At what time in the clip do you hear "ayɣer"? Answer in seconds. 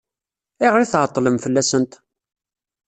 0.63-0.81